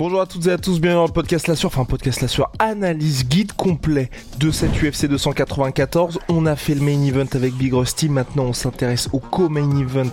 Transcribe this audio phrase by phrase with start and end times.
[0.00, 2.50] Bonjour à toutes et à tous, bienvenue dans le podcast La Sur, enfin podcast La
[2.58, 4.08] analyse guide complet
[4.38, 6.20] de cette UFC 294.
[6.30, 10.10] On a fait le main event avec Big Rusty, maintenant on s'intéresse au co-main event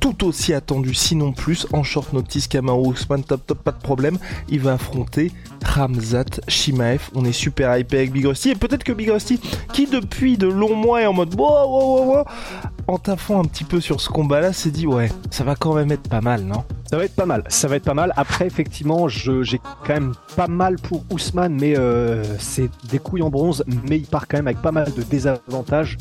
[0.00, 4.18] tout aussi attendu, sinon plus, en short notice, Kamaru Usman, top top, pas de problème,
[4.48, 5.30] il va affronter
[5.64, 7.08] Ramzat Shimaev.
[7.14, 9.38] On est super hypé avec Big Rusty, et peut-être que Big Rusty,
[9.72, 12.24] qui depuis de longs mois est en mode wow, wow, wow, wow,
[12.88, 15.92] en taffant un petit peu sur ce combat-là, s'est dit ouais, ça va quand même
[15.92, 16.64] être pas mal, non?
[16.90, 18.14] Ça va être pas mal, ça va être pas mal.
[18.16, 23.28] Après, effectivement, j'ai quand même pas mal pour Ousmane, mais euh, c'est des couilles en
[23.28, 25.98] bronze, mais il part quand même avec pas mal de désavantages.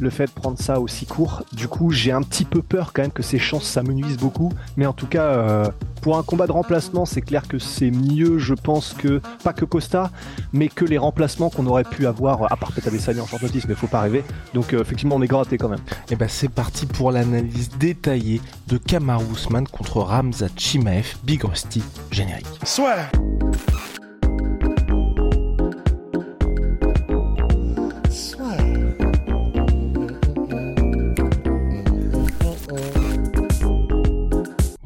[0.00, 3.02] Le fait de prendre ça aussi court, du coup, j'ai un petit peu peur quand
[3.02, 4.52] même que ses chances s'amenuisent beaucoup.
[4.76, 5.66] Mais en tout cas, euh,
[6.02, 9.64] pour un combat de remplacement, c'est clair que c'est mieux, je pense, que pas que
[9.64, 10.10] Costa,
[10.52, 13.66] mais que les remplacements qu'on aurait pu avoir, à part peut-être Adesanya en short notice,
[13.66, 14.24] mais faut pas rêver.
[14.52, 15.80] Donc, euh, effectivement, on est gratté quand même.
[16.10, 21.82] Et ben c'est parti pour l'analyse détaillée de Kamaru Usman contre Ramzat Chimaev, Big Rusty,
[22.10, 22.46] générique.
[22.64, 23.10] Soit.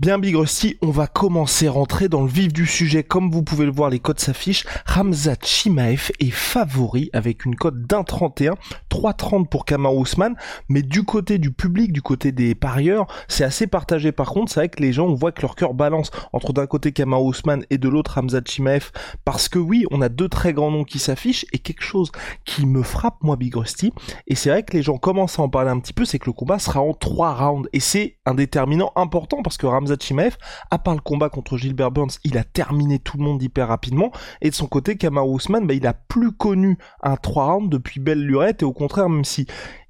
[0.00, 3.02] Bien Big Rusty, on va commencer à rentrer dans le vif du sujet.
[3.02, 4.64] Comme vous pouvez le voir, les codes s'affichent.
[4.86, 8.54] Ramzat Chimaev est favori avec une cote d'un 31,
[8.92, 10.36] 3,30 pour Kamaru Usman.
[10.68, 14.12] Mais du côté du public, du côté des parieurs, c'est assez partagé.
[14.12, 16.68] Par contre, c'est vrai que les gens, on voit que leur cœur balance entre d'un
[16.68, 18.92] côté Kamaru Usman et de l'autre Ramzat Chimaev.
[19.24, 22.12] Parce que oui, on a deux très grands noms qui s'affichent et quelque chose
[22.44, 23.92] qui me frappe, moi, Big Rusty,
[24.28, 26.26] et c'est vrai que les gens commencent à en parler un petit peu, c'est que
[26.26, 27.68] le combat sera en trois rounds.
[27.72, 30.36] Et c'est un déterminant important parce que Ramzat Chimaev,
[30.70, 34.10] à part le combat contre Gilbert Burns, il a terminé tout le monde hyper rapidement.
[34.42, 38.00] Et de son côté, Kamaru Usman, bah, il a plus connu un 3 rounds depuis
[38.00, 38.62] belle lurette.
[38.62, 39.46] Et au contraire, même si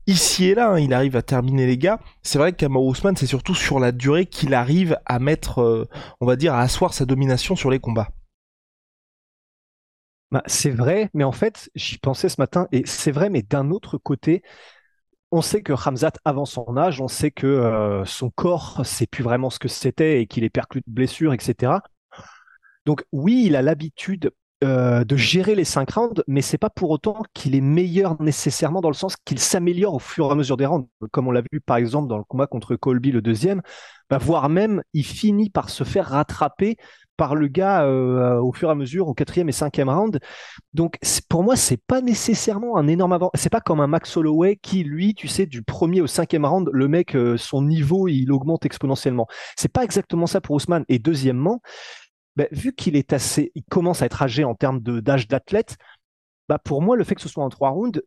[0.06, 3.16] ici et là, hein, il arrive à terminer les gars, c'est vrai que Kamaru Usman,
[3.16, 5.88] c'est surtout sur la durée qu'il arrive à mettre, euh,
[6.20, 8.09] on va dire, à asseoir sa domination sur les combats.
[10.30, 13.70] Bah, c'est vrai, mais en fait, j'y pensais ce matin, et c'est vrai, mais d'un
[13.70, 14.42] autre côté,
[15.31, 19.22] on sait que Ramzat, avant son âge, on sait que euh, son corps, c'est plus
[19.22, 21.83] vraiment ce que c'était et qu'il est perclus de blessures, etc.
[22.87, 24.31] Donc oui, il a l'habitude
[24.64, 28.80] euh, de gérer les cinq rounds, mais c'est pas pour autant qu'il est meilleur nécessairement
[28.80, 31.42] dans le sens qu'il s'améliore au fur et à mesure des rounds, comme on l'a
[31.52, 33.62] vu par exemple dans le combat contre Colby le deuxième,
[34.10, 36.76] bah, voire même il finit par se faire rattraper
[37.16, 40.18] par le gars euh, au fur et à mesure au quatrième et cinquième round.
[40.74, 40.98] Donc
[41.28, 43.30] pour moi c'est pas nécessairement un énorme avant.
[43.34, 46.68] C'est pas comme un Max Holloway qui lui, tu sais, du premier au cinquième round,
[46.72, 49.26] le mec euh, son niveau il augmente exponentiellement.
[49.56, 50.84] C'est pas exactement ça pour Ousmane.
[50.88, 51.60] Et deuxièmement,
[52.38, 55.76] bah, vu qu'il est assez, il commence à être âgé en termes d'âge d'athlète,
[56.49, 58.00] bah pour moi le fait que ce soit en trois rounds,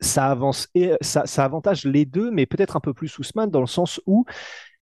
[0.00, 3.60] ça avance et ça, ça avantage les deux, mais peut-être un peu plus Ousmane dans
[3.60, 4.24] le sens où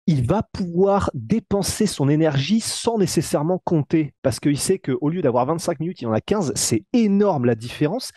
[0.06, 5.46] il va pouvoir dépenser son énergie sans nécessairement compter, parce qu'il sait qu'au lieu d'avoir
[5.46, 8.12] 25 minutes, il en a 15, c'est énorme la différence.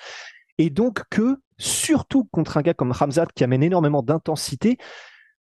[0.57, 4.77] Et donc que, surtout contre un gars comme Ramzat qui amène énormément d'intensité,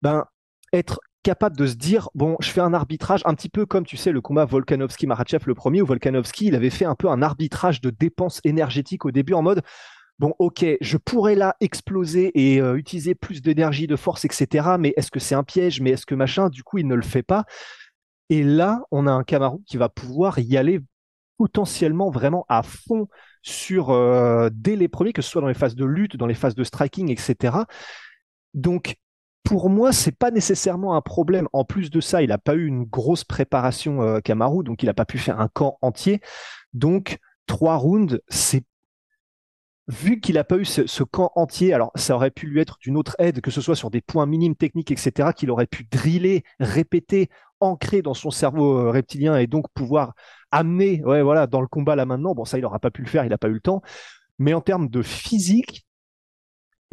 [0.01, 0.25] ben,
[0.73, 3.97] être capable de se dire, bon, je fais un arbitrage, un petit peu comme, tu
[3.97, 7.81] sais, le combat Volkanovski-Marachev le premier, où Volkanovski, il avait fait un peu un arbitrage
[7.81, 9.63] de dépenses énergétiques au début en mode,
[10.19, 14.77] bon, ok, je pourrais là exploser et euh, utiliser plus d'énergie, de force, etc.
[14.79, 16.49] Mais est-ce que c'est un piège Mais est-ce que machin?
[16.49, 17.45] Du coup, il ne le fait pas.
[18.29, 20.79] Et là, on a un Camaro qui va pouvoir y aller
[21.39, 23.07] potentiellement vraiment à fond
[23.41, 26.35] sur euh, dès les premiers, que ce soit dans les phases de lutte, dans les
[26.35, 27.57] phases de striking, etc.
[28.53, 28.95] Donc,
[29.45, 31.47] pour moi, c'est pas nécessairement un problème.
[31.53, 34.87] En plus de ça, il n'a pas eu une grosse préparation euh, Kamaru, donc il
[34.87, 36.19] n'a pas pu faire un camp entier.
[36.73, 38.63] Donc, trois rounds, c'est
[39.87, 42.97] vu qu'il n'a pas eu ce, camp entier, alors ça aurait pu lui être d'une
[42.97, 46.43] autre aide, que ce soit sur des points minimes techniques, etc., qu'il aurait pu driller,
[46.59, 50.15] répéter, ancrer dans son cerveau euh, reptilien et donc pouvoir
[50.49, 52.33] amener, ouais, voilà, dans le combat là maintenant.
[52.33, 53.83] Bon, ça, il n'aura pas pu le faire, il n'a pas eu le temps.
[54.39, 55.85] Mais en termes de physique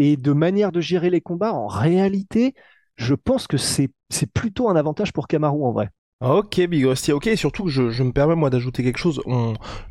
[0.03, 2.55] et de manière de gérer les combats, en réalité,
[2.97, 3.89] je pense que c'est
[4.35, 5.91] plutôt un avantage pour Kamaru en vrai.
[6.21, 9.21] Ok, Big Rusty, ok, et surtout je, je me permets moi d'ajouter quelque chose,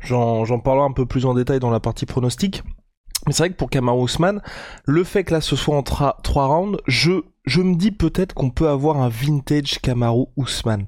[0.00, 2.62] j'en parlerai un peu plus en détail dans la partie pronostic,
[3.26, 4.42] mais c'est vrai que pour Kamaru Usman,
[4.84, 8.50] le fait que là ce soit en trois rounds, je, je me dis peut-être qu'on
[8.50, 10.86] peut avoir un vintage Kamaru Usman.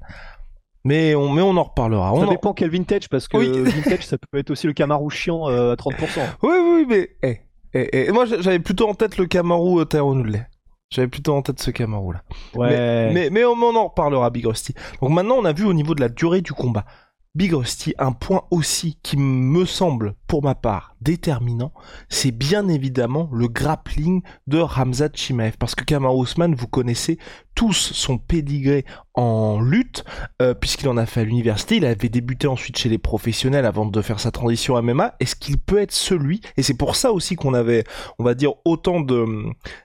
[0.83, 2.13] Mais on, mais on en reparlera.
[2.13, 5.49] Ça on dépend quel vintage, parce que vintage, ça peut être aussi le Camaro chiant
[5.49, 5.95] euh, à 30%.
[6.43, 7.39] Oui, oui, mais eh,
[7.75, 10.45] eh, moi j'avais plutôt en tête le Camaro euh, Tyrone.
[10.89, 12.21] J'avais plutôt en tête ce Camaro là.
[12.53, 13.11] Ouais.
[13.11, 14.73] Mais, mais, on, on en reparlera, Big Rusty.
[15.01, 16.85] Donc maintenant, on a vu au niveau de la durée du combat.
[17.33, 21.71] Big Rusty, un point aussi qui me semble, pour ma part, déterminant,
[22.09, 25.55] c'est bien évidemment le grappling de Ramzat Chimaev.
[25.59, 27.19] Parce que Kamar Ousmane, vous connaissez
[27.53, 30.03] tous son pédigré en lutte,
[30.41, 33.85] euh, puisqu'il en a fait à l'université, il avait débuté ensuite chez les professionnels avant
[33.85, 35.15] de faire sa transition à MMA.
[35.19, 37.85] Est-ce qu'il peut être celui, et c'est pour ça aussi qu'on avait,
[38.19, 38.99] on va dire, autant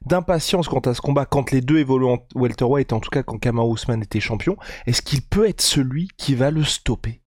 [0.04, 3.38] d'impatience quant à ce combat, quand les deux évoluent en welterweight, en tout cas quand
[3.38, 7.20] Kamar Ousmane était champion, est-ce qu'il peut être celui qui va le stopper?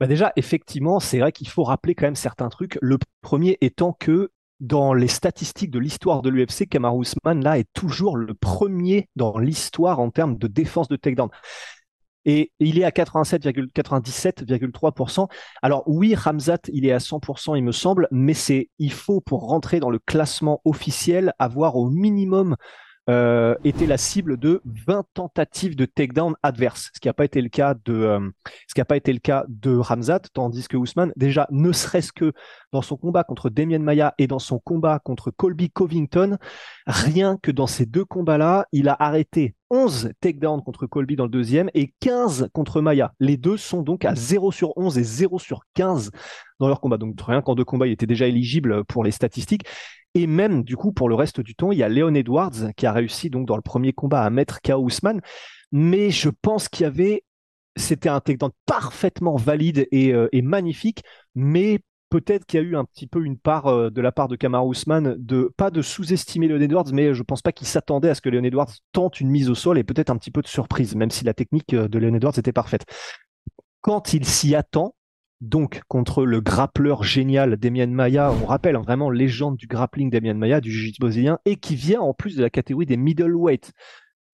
[0.00, 2.78] Bah déjà, effectivement, c'est vrai qu'il faut rappeler quand même certains trucs.
[2.80, 4.30] Le premier étant que
[4.60, 9.38] dans les statistiques de l'histoire de l'UFC, Kamaru Usman là est toujours le premier dans
[9.38, 11.30] l'histoire en termes de défense de takedown.
[12.24, 15.28] Et il est à 87,97,3%.
[15.62, 19.48] Alors oui, Ramzat, il est à 100%, il me semble, mais c'est il faut pour
[19.48, 22.56] rentrer dans le classement officiel avoir au minimum
[23.08, 27.40] euh, était la cible de 20 tentatives de takedown adverse, ce qui n'a pas été
[27.40, 28.30] le cas de euh,
[28.66, 32.12] ce qui n'a pas été le cas de Ramzat, tandis que Ousmane déjà ne serait-ce
[32.12, 32.32] que
[32.72, 36.36] dans son combat contre Damien Maya et dans son combat contre Colby Covington,
[36.86, 41.30] rien que dans ces deux combats-là, il a arrêté 11 takedowns contre Colby dans le
[41.30, 43.12] deuxième et 15 contre Maya.
[43.20, 46.10] Les deux sont donc à 0 sur 11 et 0 sur 15
[46.58, 46.96] dans leur combat.
[46.96, 49.64] Donc rien qu'en deux combats, il était déjà éligible pour les statistiques.
[50.14, 52.86] Et même, du coup, pour le reste du temps, il y a Leon Edwards qui
[52.86, 55.20] a réussi donc dans le premier combat à mettre KO Ousmane.
[55.70, 57.24] Mais je pense qu'il y avait,
[57.76, 61.02] c'était un takedown parfaitement valide et, euh, et magnifique,
[61.34, 64.28] mais peut-être qu'il y a eu un petit peu une part euh, de la part
[64.28, 68.08] de Kamar Ousmane de pas de sous-estimer Leon Edwards, mais je pense pas qu'il s'attendait
[68.08, 70.42] à ce que Leon Edwards tente une mise au sol et peut-être un petit peu
[70.42, 72.84] de surprise, même si la technique euh, de Leon Edwards était parfaite.
[73.80, 74.94] Quand il s'y attend,
[75.40, 80.34] donc contre le grappleur génial Damien Maya, on rappelle hein, vraiment légende du grappling Damien
[80.34, 83.72] Maya, du jiu-jitsu brésilien, et qui vient en plus de la catégorie des middleweight.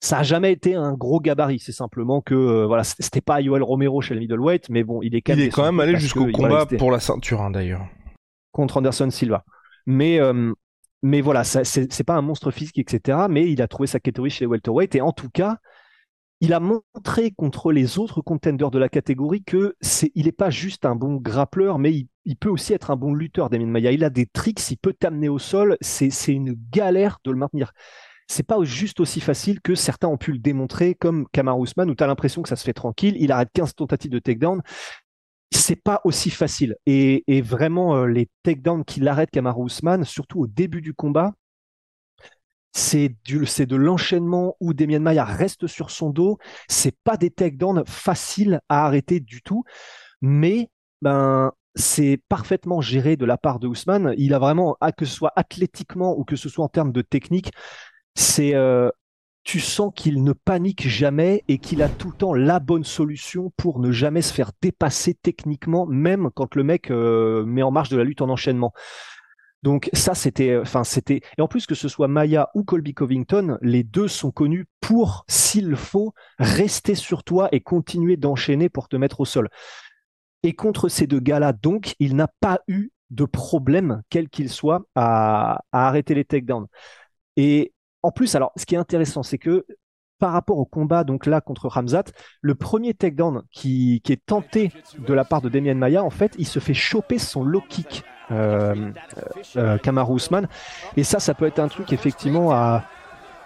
[0.00, 3.62] Ça a jamais été un gros gabarit, c'est simplement que euh, voilà, c'était pas Yoel
[3.62, 5.96] Romero chez le middleweight, mais bon, il est quand même, il est quand même allé
[5.98, 7.86] jusqu'au combat pour la ceinture hein, d'ailleurs
[8.54, 9.44] contre Anderson Silva.
[9.84, 10.54] Mais euh,
[11.02, 13.26] mais voilà, c'est pas un monstre physique, etc.
[13.28, 15.58] Mais il a trouvé sa catégorie chez les welterweight et en tout cas,
[16.44, 20.50] il a montré contre les autres contenders de la catégorie que c'est, il n'est pas
[20.50, 23.92] juste un bon grappleur, mais il, peut aussi être un bon lutteur, Damien Maya.
[23.92, 25.78] Il a des tricks, il peut t'amener au sol.
[25.80, 27.72] C'est, une galère de le maintenir.
[28.28, 31.94] C'est pas juste aussi facile que certains ont pu le démontrer, comme Kamar Ousmane, où
[31.94, 33.16] tu as l'impression que ça se fait tranquille.
[33.18, 34.60] Il arrête 15 tentatives de takedown.
[35.50, 36.76] C'est pas aussi facile.
[36.84, 41.32] Et, vraiment, euh, les takedowns qu'il arrête Kamar Ousmane, surtout au début du combat,
[42.74, 46.38] c'est de l'enchaînement où Demian Maia reste sur son dos.
[46.68, 49.64] C'est pas des takedowns faciles à arrêter du tout,
[50.20, 54.14] mais ben c'est parfaitement géré de la part de Ousmane.
[54.16, 57.50] Il a vraiment, que ce soit athlétiquement ou que ce soit en termes de technique,
[58.14, 58.90] c'est euh,
[59.42, 63.52] tu sens qu'il ne panique jamais et qu'il a tout le temps la bonne solution
[63.56, 67.90] pour ne jamais se faire dépasser techniquement, même quand le mec euh, met en marche
[67.90, 68.72] de la lutte en enchaînement.
[69.64, 72.92] Donc ça, c'était, euh, enfin c'était, et en plus que ce soit Maya ou Colby
[72.92, 78.88] Covington, les deux sont connus pour, s'il faut, rester sur toi et continuer d'enchaîner pour
[78.88, 79.48] te mettre au sol.
[80.42, 84.82] Et contre ces deux gars-là, donc, il n'a pas eu de problème, quel qu'il soit,
[84.96, 86.66] à, arrêter les takedowns.
[87.38, 89.64] Et en plus, alors, ce qui est intéressant, c'est que
[90.18, 92.04] par rapport au combat donc là contre Ramzat,
[92.42, 96.34] le premier takedown qui, qui est tenté de la part de Damien Maya, en fait,
[96.38, 98.90] il se fait choper son low kick euh,
[99.56, 99.78] euh,
[100.14, 100.48] Usman.
[100.96, 102.84] Et ça, ça peut être un truc effectivement à,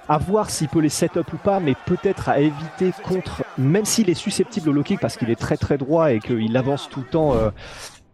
[0.08, 3.84] à voir s'il peut les set up ou pas, mais peut-être à éviter contre, même
[3.84, 7.00] s'il est susceptible au low parce qu'il est très très droit et qu'il avance tout
[7.00, 7.50] le temps, euh,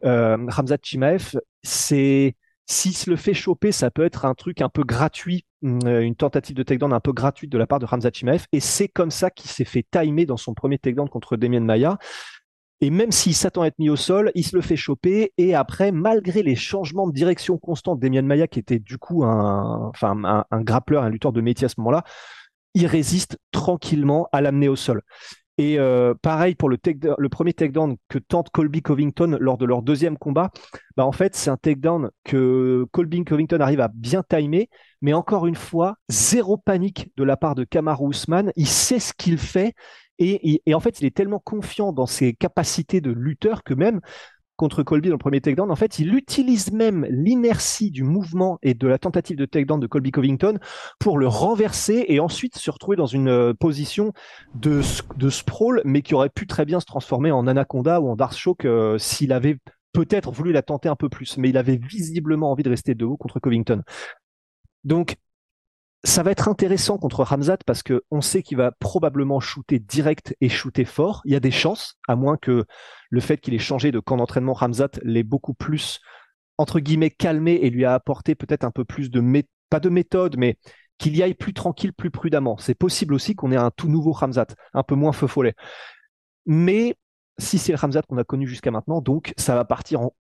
[0.04, 2.34] euh, Ramzat Chimaev, c'est
[2.66, 6.16] s'il se le fait choper, ça peut être un truc un peu gratuit, euh, une
[6.16, 9.10] tentative de takedown un peu gratuite de la part de Ramzat Chimaev, et c'est comme
[9.10, 11.98] ça qu'il s'est fait timer dans son premier takedown contre Damien Maya.
[12.84, 15.32] Et même s'il s'attend à être mis au sol, il se le fait choper.
[15.38, 19.86] Et après, malgré les changements de direction constants de Maya, qui était du coup un,
[19.88, 22.04] enfin, un, un lutteur de métier à ce moment-là,
[22.74, 25.00] il résiste tranquillement à l'amener au sol.
[25.56, 26.76] Et euh, pareil pour le,
[27.16, 30.50] le premier takedown que tente Colby Covington lors de leur deuxième combat,
[30.98, 34.68] bah en fait c'est un takedown que Colby Covington arrive à bien timer,
[35.00, 38.52] mais encore une fois zéro panique de la part de Kamaru Usman.
[38.56, 39.74] Il sait ce qu'il fait
[40.18, 44.00] et, en fait, il est tellement confiant dans ses capacités de lutteur que même
[44.56, 48.74] contre Colby dans le premier takedown, en fait, il utilise même l'inertie du mouvement et
[48.74, 50.58] de la tentative de takedown de Colby Covington
[51.00, 54.12] pour le renverser et ensuite se retrouver dans une euh, position
[54.54, 54.80] de,
[55.16, 58.64] de sprawl, mais qui aurait pu très bien se transformer en anaconda ou en Shock
[58.64, 59.58] euh, s'il avait
[59.92, 63.16] peut-être voulu la tenter un peu plus, mais il avait visiblement envie de rester debout
[63.16, 63.82] contre Covington.
[64.84, 65.16] Donc,
[66.04, 70.36] ça va être intéressant contre Ramzat parce que on sait qu'il va probablement shooter direct
[70.42, 71.22] et shooter fort.
[71.24, 72.66] Il y a des chances, à moins que
[73.10, 76.00] le fait qu'il ait changé de camp d'entraînement Ramzat l'ait beaucoup plus
[76.58, 79.22] entre guillemets calmé et lui a apporté peut-être un peu plus de
[79.70, 80.58] pas de méthode, mais
[80.98, 82.56] qu'il y aille plus tranquille, plus prudemment.
[82.58, 85.54] C'est possible aussi qu'on ait un tout nouveau Ramzat, un peu moins feu follet.
[86.46, 86.96] Mais
[87.38, 90.14] si c'est le Ramzat qu'on a connu jusqu'à maintenant, donc ça va partir en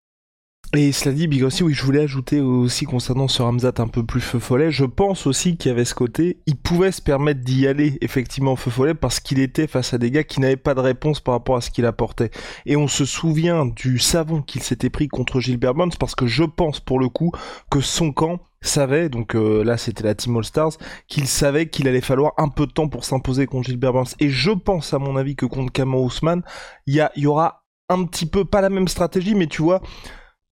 [0.76, 4.04] et cela dit, Big aussi, oui, je voulais ajouter aussi concernant ce Ramzat un peu
[4.04, 7.42] plus feu follet, je pense aussi qu'il y avait ce côté, il pouvait se permettre
[7.42, 10.74] d'y aller effectivement feu follet parce qu'il était face à des gars qui n'avaient pas
[10.74, 12.30] de réponse par rapport à ce qu'il apportait.
[12.66, 16.42] Et on se souvient du savon qu'il s'était pris contre Gilbert Burns parce que je
[16.42, 17.30] pense pour le coup
[17.70, 20.72] que son camp savait, donc euh, là c'était la Team All Stars,
[21.06, 24.16] qu'il savait qu'il allait falloir un peu de temps pour s'imposer contre Gilbert Burns.
[24.18, 26.42] Et je pense à mon avis que contre Kamau Ousmane,
[26.86, 29.82] il y, y aura un petit peu, pas la même stratégie, mais tu vois,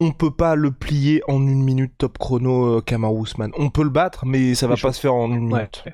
[0.01, 3.53] on peut pas le plier en une minute top chrono euh, Kamaru Usman.
[3.59, 5.85] On peut le battre, mais ça va pas se faire en une minute.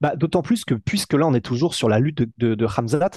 [0.00, 2.64] Bah, D'autant plus que, puisque là, on est toujours sur la lutte de, de, de
[2.64, 3.10] Ramzat,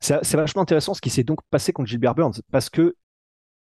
[0.00, 2.96] c'est vachement intéressant ce qui s'est donc passé contre Gilbert Burns, parce que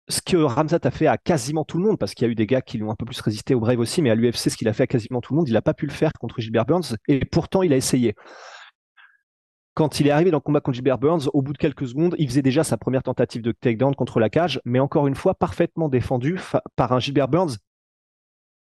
[0.09, 2.35] ce que Ramzat a fait à quasiment tout le monde, parce qu'il y a eu
[2.35, 4.57] des gars qui l'ont un peu plus résisté au Brave aussi, mais à l'UFC, ce
[4.57, 6.41] qu'il a fait à quasiment tout le monde, il n'a pas pu le faire contre
[6.41, 8.15] Gilbert Burns, et pourtant il a essayé
[9.75, 12.17] quand il est arrivé dans le combat contre Gilbert Burns, au bout de quelques secondes,
[12.19, 15.35] il faisait déjà sa première tentative de takedown contre la cage, mais encore une fois,
[15.35, 16.39] parfaitement défendu
[16.77, 17.57] par un Gilbert Burns.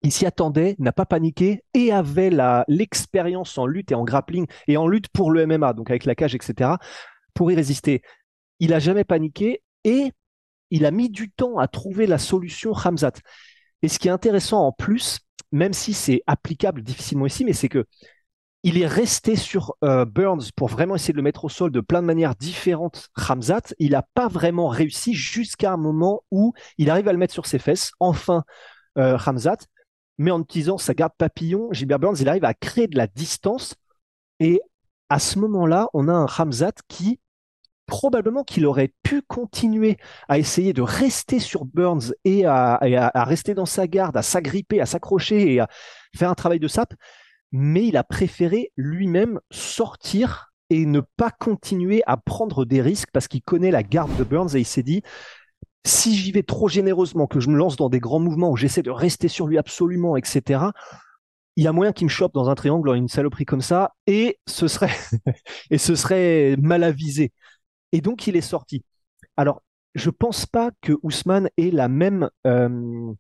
[0.04, 2.32] Il s'y attendait, n'a pas paniqué et avait
[2.68, 6.16] l'expérience en lutte et en grappling et en lutte pour le MMA, donc avec la
[6.16, 6.72] cage, etc.,
[7.34, 8.02] pour y résister.
[8.60, 10.12] Il a jamais paniqué et
[10.72, 13.14] il a mis du temps à trouver la solution Hamzat.
[13.84, 15.20] Et ce qui est intéressant en plus,
[15.52, 17.86] même si c'est applicable difficilement ici, mais c'est que
[18.64, 21.82] il est resté sur euh, Burns pour vraiment essayer de le mettre au sol de
[21.82, 23.10] plein de manières différentes.
[23.16, 27.34] Ramzat, il n'a pas vraiment réussi jusqu'à un moment où il arrive à le mettre
[27.34, 27.92] sur ses fesses.
[28.00, 28.44] Enfin,
[28.98, 29.18] euh,
[30.18, 33.76] mais en utilisant sa garde papillon, Gilbert Burns, il arrive à créer de la distance.
[34.40, 34.62] Et
[35.10, 37.20] à ce moment-là, on a un Ramzat qui
[37.88, 39.98] probablement qu'il aurait pu continuer
[40.30, 44.80] à essayer de rester sur Burns et à, à rester dans sa garde, à s'agripper,
[44.80, 45.68] à s'accrocher et à
[46.16, 46.94] faire un travail de sape
[47.52, 53.28] mais il a préféré lui-même sortir et ne pas continuer à prendre des risques parce
[53.28, 55.04] qu'il connaît la garde de Burns et il s'est dit
[55.86, 58.84] si j'y vais trop généreusement, que je me lance dans des grands mouvements où j'essaie
[58.84, 60.66] de rester sur lui absolument, etc.,
[61.58, 64.40] il y a moyen qu'il me chope dans un triangle, une saloperie comme ça, et
[64.48, 64.92] ce serait,
[65.70, 67.34] et ce serait mal avisé.
[67.92, 68.86] Et donc il est sorti.
[69.36, 69.62] Alors,
[69.96, 73.14] je pense pas que Ousmane ait la même euh,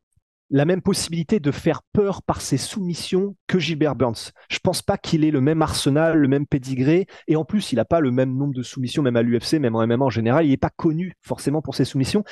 [0.51, 4.31] la même possibilité de faire peur par ses soumissions que Gilbert Burns.
[4.49, 7.77] Je pense pas qu'il ait le même arsenal, le même pédigré, et en plus, il
[7.77, 10.45] n'a pas le même nombre de soumissions, même à l'UFC, même en MMA en général.
[10.45, 12.25] Il n'est pas connu forcément pour ses soumissions.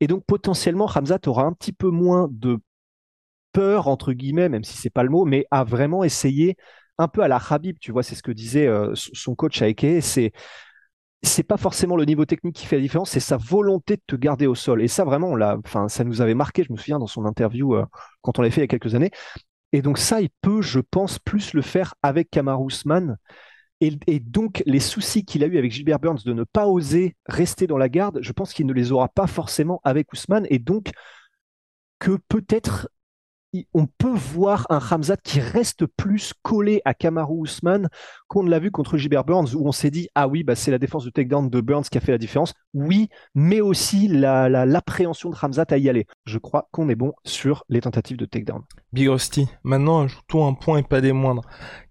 [0.00, 2.58] Et donc, potentiellement, Hamzat aura un petit peu moins de
[3.52, 6.56] peur, entre guillemets, même si c'est pas le mot, mais à vraiment essayer
[6.98, 10.02] un peu à la Habib, tu vois, c'est ce que disait euh, son coach Aike,
[10.02, 10.32] c'est
[11.22, 14.16] c'est pas forcément le niveau technique qui fait la différence, c'est sa volonté de te
[14.16, 14.82] garder au sol.
[14.82, 17.74] Et ça, vraiment, là, enfin, ça nous avait marqué, je me souviens, dans son interview
[17.74, 17.84] euh,
[18.22, 19.10] quand on l'a fait il y a quelques années.
[19.72, 23.16] Et donc ça, il peut, je pense, plus le faire avec Kamaru Usman.
[23.80, 27.16] Et, et, donc, les soucis qu'il a eu avec Gilbert Burns de ne pas oser
[27.26, 30.46] rester dans la garde, je pense qu'il ne les aura pas forcément avec Usman.
[30.50, 30.92] Et donc,
[31.98, 32.88] que peut-être
[33.74, 37.88] on peut voir un Hamzat qui reste plus collé à Kamaru Usman
[38.28, 40.70] qu'on ne l'a vu contre Gilbert Burns, où on s'est dit ah oui, bah, c'est
[40.70, 42.54] la défense de takedown de Burns qui a fait la différence.
[42.72, 46.06] Oui, mais aussi l'appréhension la, de Hamzat à y aller.
[46.24, 48.62] Je crois qu'on est bon sur les tentatives de takedown.
[48.92, 51.42] Big Rusty, maintenant ajoutons un point et pas des moindres.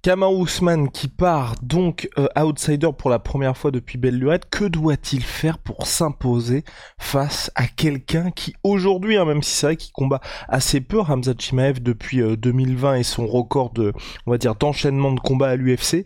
[0.01, 5.23] Kamaru Usman qui part donc euh, outsider pour la première fois depuis belle que doit-il
[5.23, 6.63] faire pour s'imposer
[6.99, 11.35] face à quelqu'un qui aujourd'hui, hein, même si c'est vrai qu'il combat assez peu, Hamzat
[11.51, 13.93] Chimaev depuis 2020 euh, et son record de,
[14.25, 16.05] on d'enchaînement de combats à l'UFC,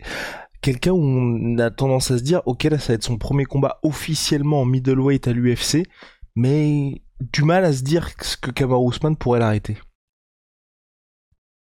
[0.60, 3.44] quelqu'un où on a tendance à se dire, ok là ça va être son premier
[3.44, 5.86] combat officiellement en middleweight à l'UFC,
[6.34, 9.78] mais du mal à se dire que Kamaru Usman pourrait l'arrêter.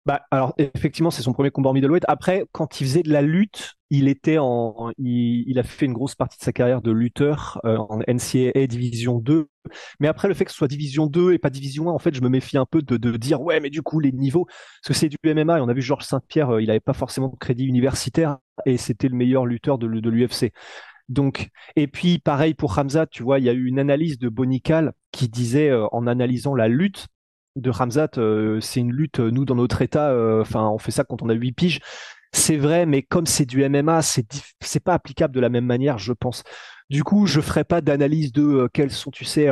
[0.04, 2.04] Bah, alors effectivement, c'est son premier combat en middleweight.
[2.08, 6.16] Après, quand il faisait de la lutte, il était en, il, a fait une grosse
[6.16, 9.46] partie de sa carrière de lutteur euh, en NCAA Division 2.
[10.00, 12.14] Mais après, le fait que ce soit Division 2 et pas Division 1, en fait,
[12.16, 14.88] je me méfie un peu de, de dire ouais, mais du coup les niveaux, parce
[14.88, 17.28] que c'est du MMA et on a vu Georges Saint-Pierre, euh, il n'avait pas forcément
[17.28, 20.52] de crédit universitaire et c'était le meilleur lutteur de, de l'UFC.
[21.08, 24.28] Donc, et puis pareil pour Hamzat, tu vois, il y a eu une analyse de
[24.28, 27.06] Bonical qui disait, euh, en analysant la lutte
[27.56, 31.04] de Hamzat, euh, c'est une lutte, euh, nous dans notre état, enfin, on fait ça
[31.04, 31.80] quand on a 8 piges.
[32.34, 34.26] C'est vrai, mais comme c'est du MMA, c'est
[34.60, 36.44] c'est pas applicable de la même manière, je pense.
[36.92, 39.48] Du coup, je ferai pas d'analyse de euh, quels sont, tu sais,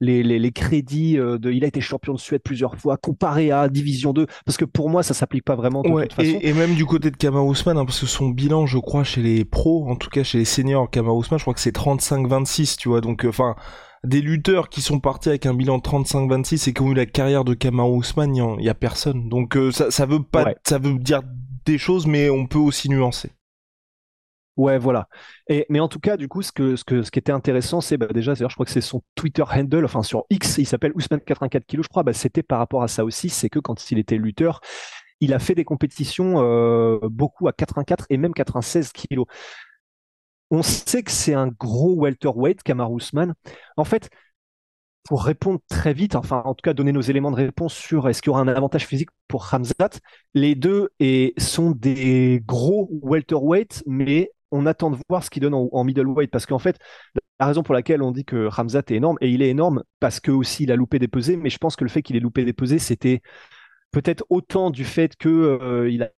[0.00, 1.50] les, les, les, crédits euh, de.
[1.50, 4.90] Il a été champion de Suède plusieurs fois, comparé à Division 2, parce que pour
[4.90, 6.38] moi, ça s'applique pas vraiment de toute façon.
[6.42, 9.22] Et, même du côté de Kamar Ousmane, hein, parce que son bilan, je crois, chez
[9.22, 12.76] les pros, en tout cas chez les seniors, Kamar Ousmane, je crois que c'est 35-26,
[12.76, 13.00] tu vois.
[13.00, 13.56] Donc, euh, enfin.
[14.04, 17.06] Des lutteurs qui sont partis avec un bilan de 35-26 et qui ont eu la
[17.06, 19.28] carrière de Kamar Ousmane, il y, a personne.
[19.28, 21.22] Donc ça, ça veut pas, ça veut dire
[21.64, 23.30] des choses, mais on peut aussi nuancer.
[24.56, 25.08] Ouais, voilà.
[25.48, 27.80] Et, mais en tout cas, du coup, ce, que, ce, que, ce qui était intéressant,
[27.80, 30.92] c'est bah, déjà, je crois que c'est son Twitter handle, enfin sur X, il s'appelle
[30.92, 33.98] Ousmane84 kg, je crois, bah, c'était par rapport à ça aussi, c'est que quand il
[33.98, 34.60] était lutteur,
[35.20, 39.26] il a fait des compétitions euh, beaucoup à 84 et même 96 kilos.
[40.50, 43.34] On sait que c'est un gros welterweight, Kamar Ousmane.
[43.76, 44.10] En fait,
[45.04, 48.22] pour répondre très vite, enfin en tout cas donner nos éléments de réponse sur est-ce
[48.22, 50.00] qu'il y aura un avantage physique pour Hamzat,
[50.32, 50.88] les deux
[51.36, 56.46] sont des gros welterweight, mais on attend de voir ce qu'il donne en, middleweight parce
[56.46, 56.78] qu'en fait,
[57.38, 60.20] la raison pour laquelle on dit que Ramzat est énorme, et il est énorme parce
[60.20, 62.20] que aussi il a loupé des pesées, mais je pense que le fait qu'il ait
[62.20, 63.20] loupé des pesées, c'était
[63.90, 66.08] peut-être autant du fait qu'il euh,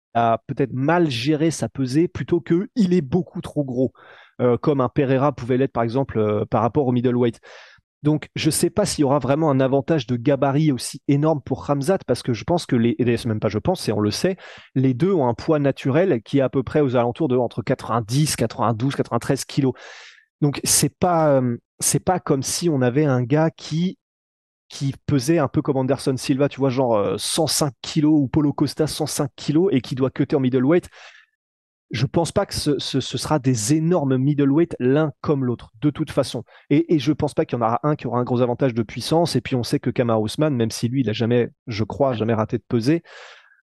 [0.47, 3.93] peut-être mal géré sa pesée plutôt que il est beaucoup trop gros,
[4.41, 7.41] euh, comme un Pereira pouvait l'être par exemple euh, par rapport au middleweight.
[8.03, 11.41] Donc, je ne sais pas s'il y aura vraiment un avantage de gabarit aussi énorme
[11.41, 14.01] pour Ramzat, parce que je pense que les, et même pas je pense, et on
[14.01, 14.37] le sait,
[14.75, 17.63] les deux ont un poids naturel qui est à peu près aux alentours de entre
[17.63, 19.73] 90, 92, 93 kilos.
[20.41, 23.99] Donc, c'est pas, euh, c'est pas comme si on avait un gars qui,
[24.69, 28.53] qui pesait un peu comme Anderson Silva, tu vois, genre 105 euh, kilos ou Polo
[28.53, 30.89] Costa 105 kilos et qui doit cutter en middleweight
[31.91, 36.43] je pense pas que ce, sera des énormes middleweight l'un comme l'autre, de toute façon.
[36.71, 38.75] Et, et je pense pas qu'il y en aura un qui aura un gros avantage
[38.75, 39.37] de puissance.
[39.37, 42.15] Et puis on sait que Kamar Ousmane, même si lui, il a jamais, je crois,
[42.15, 43.03] jamais raté de peser,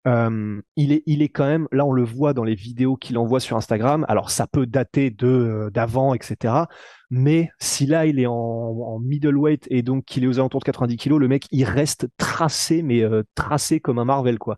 [0.06, 3.18] euh, il est, il est quand même, là on le voit dans les vidéos qu'il
[3.18, 4.06] envoie sur Instagram.
[4.10, 6.66] Alors ça peut dater de euh, d'avant, etc.
[7.10, 10.98] Mais si là il est en, middleweight et donc qu'il est aux alentours de 90
[10.98, 14.58] kilos, le mec il reste tracé, mais euh, tracé comme un Marvel quoi.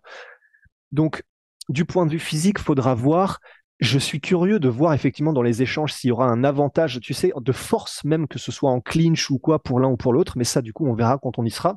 [0.92, 1.22] Donc
[1.68, 3.40] du point de vue physique, faudra voir.
[3.78, 7.12] Je suis curieux de voir effectivement dans les échanges s'il y aura un avantage, tu
[7.12, 10.12] sais, de force même que ce soit en clinch ou quoi pour l'un ou pour
[10.12, 11.76] l'autre, mais ça du coup on verra quand on y sera.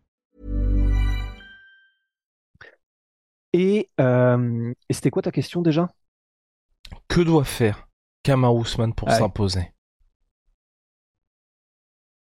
[3.53, 5.89] Et, euh, et c'était quoi ta question déjà?
[7.07, 7.87] Que doit faire
[8.23, 9.73] Kamar Ousmane pour s'imposer?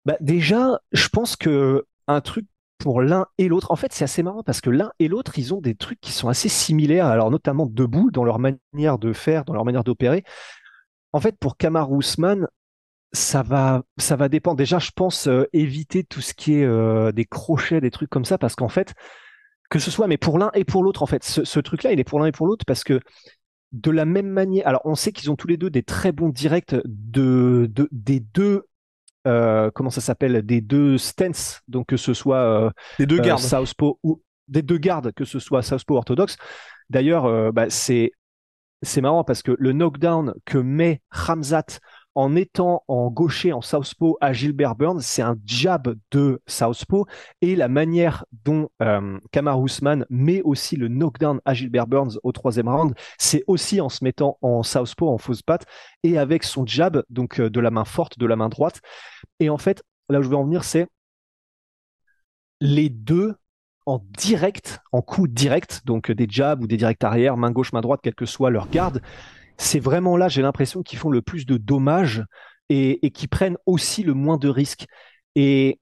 [0.04, 2.46] Bah Déjà, je pense que un truc
[2.78, 3.70] pour l'un et l'autre.
[3.70, 6.12] En fait, c'est assez marrant parce que l'un et l'autre, ils ont des trucs qui
[6.12, 10.24] sont assez similaires, alors notamment debout, dans leur manière de faire, dans leur manière d'opérer.
[11.12, 12.46] En fait, pour Kamar Ousmane,
[13.12, 14.56] ça va, ça va dépendre.
[14.56, 18.24] Déjà, je pense euh, éviter tout ce qui est euh, des crochets, des trucs comme
[18.24, 18.92] ça, parce qu'en fait,
[19.74, 22.04] que ce soit, mais pour l'un et pour l'autre, en fait, ce, truc-là, il est
[22.04, 23.00] pour l'un et pour l'autre parce que
[23.72, 26.28] de la même manière, alors on sait qu'ils ont tous les deux des très bons
[26.28, 28.68] directs de, de des deux
[29.26, 30.42] euh, comment ça s'appelle?
[30.42, 33.40] Des deux stances, donc que ce soit euh, des deux gardes.
[33.40, 36.36] Southpaw ou des deux gardes, que ce soit Southpaw orthodoxe.
[36.88, 38.12] D'ailleurs, euh, bah, c'est
[38.82, 41.80] c'est marrant parce que le knockdown que met Ramzat
[42.14, 47.06] en étant en gaucher, en southpaw à Gilbert Burns, c'est un jab de southpaw
[47.40, 52.32] et la manière dont euh, Kamar Ousmane met aussi le knockdown à Gilbert Burns au
[52.32, 55.66] troisième round, c'est aussi en se mettant en southpaw, en fausse patte
[56.02, 58.80] et avec son jab, donc euh, de la main forte, de la main droite.
[59.40, 60.86] Et en fait, là où je veux en venir, c'est
[62.60, 63.34] les deux
[63.86, 67.80] en direct, en coup direct, donc des jabs ou des directs arrière, main gauche, main
[67.80, 69.02] droite, quelle que soit leur garde,
[69.56, 72.24] c'est vraiment là, j'ai l'impression qu'ils font le plus de dommages
[72.68, 74.86] et, qui prennent aussi le moins de risques.
[75.34, 75.80] Et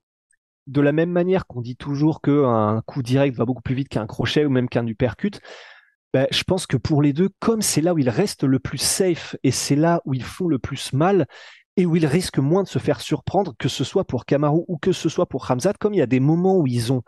[0.67, 4.07] de la même manière qu'on dit toujours qu'un coup direct va beaucoup plus vite qu'un
[4.07, 5.41] crochet ou même qu'un uppercut,
[6.13, 8.77] ben, je pense que pour les deux, comme c'est là où ils restent le plus
[8.77, 11.25] safe et c'est là où ils font le plus mal
[11.75, 14.77] et où ils risquent moins de se faire surprendre, que ce soit pour Kamaru ou
[14.77, 17.01] que ce soit pour Hamzat, comme il y a des moments où ils ont,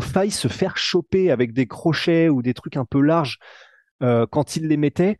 [0.00, 3.38] failli se faire choper avec des crochets ou des trucs un peu larges
[4.02, 5.18] euh, quand ils les mettaient,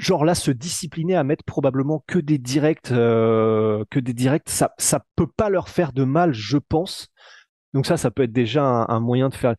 [0.00, 4.72] genre là se discipliner à mettre probablement que des directs, euh, que des directs, ça
[4.78, 7.08] ça peut pas leur faire de mal, je pense.
[7.74, 9.54] Donc ça, ça peut être déjà un, moyen de faire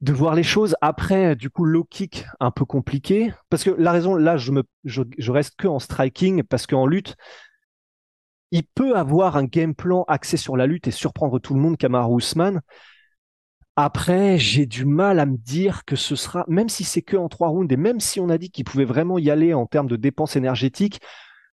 [0.00, 0.74] de voir les choses.
[0.80, 4.64] Après, du coup, low kick un peu compliqué parce que la raison là, je me
[4.84, 7.16] je, reste que en striking parce qu'en lutte,
[8.50, 11.76] il peut avoir un game plan axé sur la lutte et surprendre tout le monde,
[11.76, 12.60] Kamaru Usman.
[13.76, 17.28] Après, j'ai du mal à me dire que ce sera, même si c'est que en
[17.28, 19.88] trois rounds et même si on a dit qu'il pouvait vraiment y aller en termes
[19.88, 21.00] de dépenses énergétiques,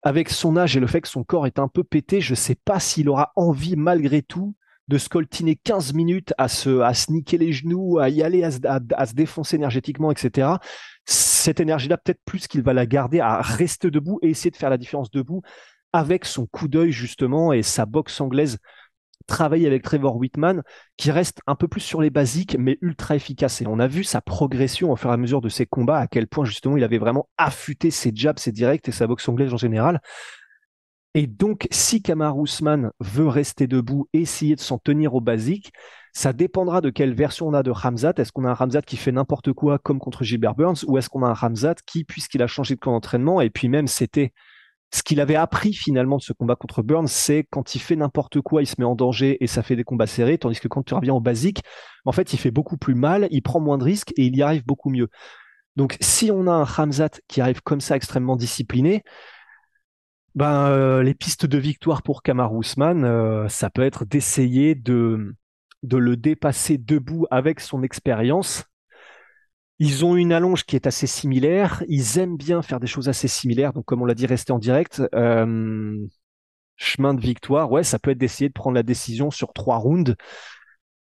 [0.03, 2.57] avec son âge et le fait que son corps est un peu pété, je sais
[2.57, 4.55] pas s'il aura envie malgré tout
[4.89, 8.51] de scoltiner 15 minutes à se, à se niquer les genoux, à y aller, à
[8.51, 10.49] se, défoncer énergétiquement, etc.
[11.07, 14.71] Cette énergie-là, peut-être plus qu'il va la garder à rester debout et essayer de faire
[14.71, 15.43] la différence debout
[15.93, 18.59] avec son coup d'œil justement et sa boxe anglaise
[19.31, 20.63] travailler avec Trevor Whitman,
[20.99, 23.63] qui reste un peu plus sur les basiques, mais ultra efficace.
[23.63, 26.07] Et on a vu sa progression au fur et à mesure de ses combats, à
[26.07, 29.55] quel point justement il avait vraiment affûté ses jabs, ses directs et sa boxe anglaise
[29.55, 30.01] en général.
[31.15, 35.73] Et donc, si Kamar Ousmane veut rester debout essayer de s'en tenir aux basiques,
[36.13, 38.15] ça dépendra de quelle version on a de Ramzat.
[38.17, 41.09] Est-ce qu'on a un Ramzat qui fait n'importe quoi comme contre Gilbert Burns ou est-ce
[41.09, 44.33] qu'on a un Ramzat qui, puisqu'il a changé de camp d'entraînement et puis même c'était
[44.93, 48.41] ce qu'il avait appris finalement de ce combat contre Burns, c'est quand il fait n'importe
[48.41, 50.83] quoi, il se met en danger et ça fait des combats serrés, tandis que quand
[50.83, 51.63] tu reviens au basique,
[52.05, 54.43] en fait, il fait beaucoup plus mal, il prend moins de risques et il y
[54.43, 55.09] arrive beaucoup mieux.
[55.77, 59.05] Donc, si on a un Hamzat qui arrive comme ça extrêmement discipliné,
[60.35, 65.35] ben euh, les pistes de victoire pour Kamar Ousmane, euh, ça peut être d'essayer de
[65.83, 68.65] de le dépasser debout avec son expérience
[69.81, 71.83] ils ont une allonge qui est assez similaire.
[71.89, 73.73] Ils aiment bien faire des choses assez similaires.
[73.73, 75.03] Donc, comme on l'a dit, rester en direct.
[75.15, 76.07] Euh,
[76.77, 80.15] chemin de victoire, ouais, ça peut être d'essayer de prendre la décision sur trois rounds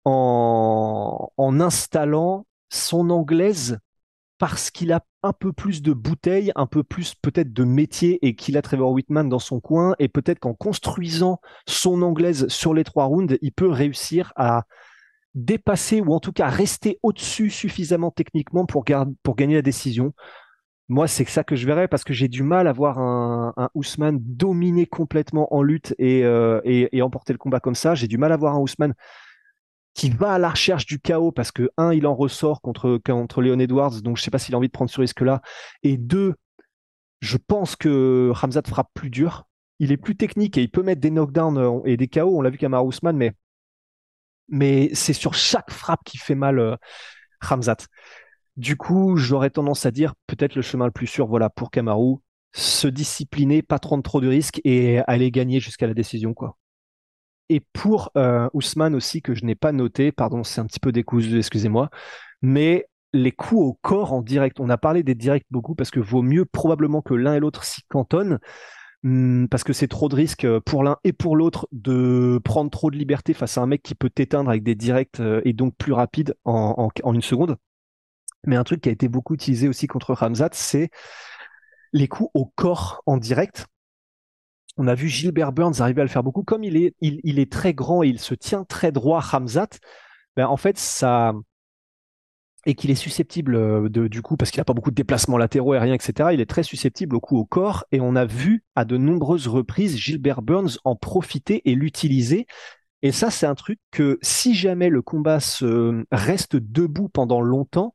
[0.03, 3.79] en, en installant son anglaise
[4.37, 8.35] parce qu'il a un peu plus de bouteilles, un peu plus peut-être de métier et
[8.35, 12.83] qu'il a Trevor Whitman dans son coin et peut-être qu'en construisant son anglaise sur les
[12.83, 14.65] trois rounds, il peut réussir à
[15.37, 20.13] dépasser ou en tout cas rester au-dessus suffisamment techniquement pour, gagner la décision.
[20.89, 24.19] Moi, c'est ça que je verrais parce que j'ai du mal à voir un, Ousmane
[24.21, 27.93] dominer complètement en lutte euh, et, emporter le combat comme ça.
[27.93, 28.93] J'ai du mal à voir un Ousmane
[29.93, 33.41] qui va à la recherche du chaos parce que un, il en ressort contre contre
[33.41, 35.41] Leon Edwards, donc je sais pas s'il a envie de prendre ce risque-là.
[35.83, 36.35] Et deux,
[37.19, 39.45] je pense que Ramzat frappe plus dur.
[39.79, 42.37] Il est plus technique et il peut mettre des knockdowns euh, et des KO.
[42.37, 43.33] On l'a vu qu'Amar Ousmane, mais
[44.49, 46.75] mais c'est sur chaque frappe qui fait mal euh,
[47.41, 47.77] Ramzat.
[48.55, 52.15] Du coup, j'aurais tendance à dire peut-être le chemin le plus sûr, voilà, pour Kamaru,
[52.53, 56.57] se discipliner, pas prendre trop de risques et aller gagner jusqu'à la décision, quoi.
[57.49, 60.91] Et pour euh, Ousmane aussi, que je n'ai pas noté, pardon, c'est un petit peu
[60.91, 61.89] décousu, excusez-moi,
[62.41, 64.59] mais les coups au corps en direct.
[64.59, 67.63] On a parlé des directs beaucoup parce que vaut mieux probablement que l'un et l'autre
[67.63, 68.39] s'y cantonnent.
[69.03, 72.71] Hmm, parce que c'est trop de risques euh, pour l'un et pour l'autre de prendre
[72.71, 75.53] trop de liberté face à un mec qui peut t'éteindre avec des directs euh, et
[75.53, 77.57] donc plus rapide en, une seconde.
[78.45, 80.89] Mais un truc qui a été beaucoup utilisé aussi contre Ramzat, c'est
[81.93, 83.67] les coups au corps en direct.
[84.77, 86.43] On a vu Gilbert Burns arriver à le faire beaucoup.
[86.43, 89.69] Comme il est, il, est très grand et il se tient très droit, Ramzat,
[90.35, 91.33] ben en fait, ça,
[92.67, 95.37] et qu'il est susceptible euh, de, du coup, parce qu'il n'a pas beaucoup de déplacements
[95.37, 97.85] latéraux et rien, etc., il est très susceptible au coup au corps.
[97.93, 102.45] Et on a vu à de nombreuses reprises Gilbert Burns en profiter et l'utiliser.
[103.01, 107.93] Et ça, c'est un truc que si jamais le combat se reste debout pendant longtemps,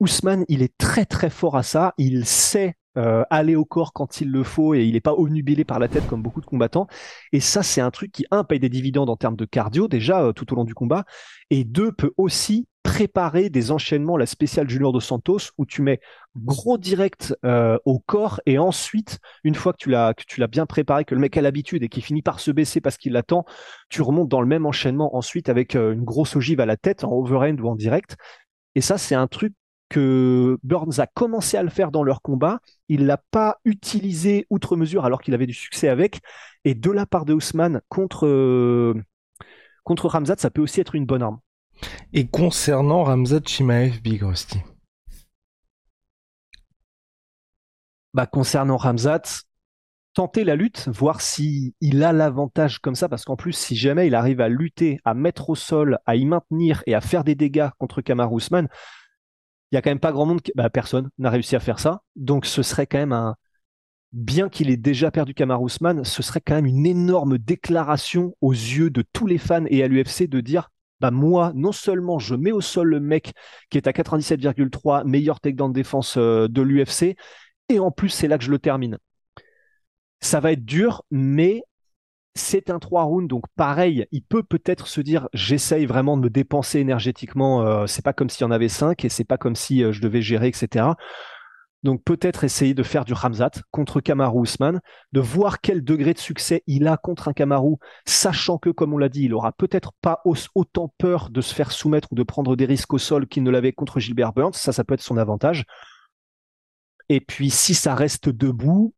[0.00, 1.94] Ousmane, il est très très fort à ça.
[1.96, 5.64] Il sait euh, aller au corps quand il le faut et il n'est pas obnubilé
[5.64, 6.88] par la tête comme beaucoup de combattants.
[7.30, 10.22] Et ça, c'est un truc qui, un, paye des dividendes en termes de cardio déjà
[10.24, 11.04] euh, tout au long du combat,
[11.50, 16.00] et deux, peut aussi préparer des enchaînements, la spéciale Junior de Santos, où tu mets
[16.36, 21.14] gros direct euh, au corps et ensuite, une fois que tu l'as bien préparé, que
[21.14, 23.44] le mec a l'habitude et qu'il finit par se baisser parce qu'il l'attend,
[23.88, 27.04] tu remontes dans le même enchaînement ensuite avec euh, une grosse ogive à la tête
[27.04, 28.16] en overhand ou en direct.
[28.74, 29.54] Et ça, c'est un truc
[29.88, 32.60] que Burns a commencé à le faire dans leur combat.
[32.88, 36.20] Il l'a pas utilisé outre mesure alors qu'il avait du succès avec.
[36.64, 38.94] Et de la part de Ousmane contre euh,
[39.84, 41.38] contre Ramzat, ça peut aussi être une bonne arme.
[42.12, 44.22] Et concernant Ramzat Chimaev, Big
[48.14, 49.22] bah, Concernant Ramzat,
[50.14, 54.14] tenter la lutte, voir si a l'avantage comme ça, parce qu'en plus, si jamais il
[54.14, 57.70] arrive à lutter, à mettre au sol, à y maintenir et à faire des dégâts
[57.78, 58.68] contre Kamar Ousmane,
[59.70, 62.02] il y a quand même pas grand monde, bah, personne n'a réussi à faire ça.
[62.14, 63.36] Donc ce serait quand même un,
[64.12, 68.52] bien qu'il ait déjà perdu Kamar Ousmane, ce serait quand même une énorme déclaration aux
[68.52, 70.70] yeux de tous les fans et à l'UFC de dire
[71.02, 73.32] bah moi, non seulement je mets au sol le mec
[73.70, 77.16] qui est à 97,3 meilleur take de défense euh, de l'UFC,
[77.68, 78.98] et en plus c'est là que je le termine.
[80.20, 81.62] Ça va être dur, mais
[82.36, 86.30] c'est un 3 rounds, donc pareil, il peut peut-être se dire j'essaye vraiment de me
[86.30, 89.56] dépenser énergétiquement, euh, c'est pas comme s'il y en avait 5 et c'est pas comme
[89.56, 90.86] si euh, je devais gérer, etc.
[91.82, 94.80] Donc peut-être essayer de faire du Ramzat contre Kamaru Usman,
[95.12, 98.98] de voir quel degré de succès il a contre un Kamaru, sachant que, comme on
[98.98, 100.22] l'a dit, il aura peut-être pas
[100.54, 103.50] autant peur de se faire soumettre ou de prendre des risques au sol qu'il ne
[103.50, 104.52] l'avait contre Gilbert Burns.
[104.54, 105.64] Ça, ça peut être son avantage.
[107.08, 108.94] Et puis si ça reste debout,